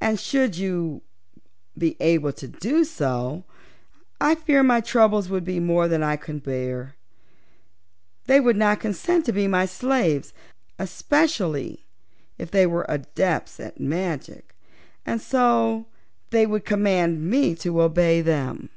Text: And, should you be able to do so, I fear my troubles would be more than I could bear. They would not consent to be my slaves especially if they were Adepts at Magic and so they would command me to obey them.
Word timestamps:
And, 0.00 0.18
should 0.18 0.56
you 0.56 1.02
be 1.76 1.94
able 2.00 2.32
to 2.32 2.48
do 2.48 2.84
so, 2.86 3.44
I 4.18 4.34
fear 4.34 4.62
my 4.62 4.80
troubles 4.80 5.28
would 5.28 5.44
be 5.44 5.60
more 5.60 5.88
than 5.88 6.02
I 6.02 6.16
could 6.16 6.42
bear. 6.42 6.94
They 8.24 8.40
would 8.40 8.56
not 8.56 8.80
consent 8.80 9.26
to 9.26 9.32
be 9.32 9.46
my 9.46 9.66
slaves 9.66 10.32
especially 10.78 11.84
if 12.38 12.50
they 12.50 12.66
were 12.66 12.86
Adepts 12.88 13.60
at 13.60 13.78
Magic 13.78 14.54
and 15.04 15.20
so 15.20 15.84
they 16.30 16.46
would 16.46 16.64
command 16.64 17.28
me 17.28 17.54
to 17.56 17.82
obey 17.82 18.22
them. 18.22 18.70